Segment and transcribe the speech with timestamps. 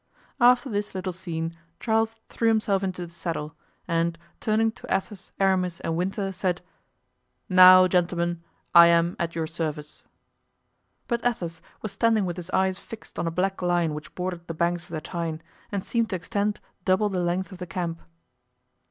[0.39, 3.53] After this little scene Charles threw himself into the saddle,
[3.87, 6.63] and turning to Athos, Aramis and Winter, said:
[7.47, 8.41] "Now, gentlemen,
[8.73, 10.01] I am at your service."
[11.07, 14.55] But Athos was standing with his eyes fixed on a black line which bordered the
[14.55, 15.39] banks of the Tyne
[15.71, 18.01] and seemed to extend double the length of the camp.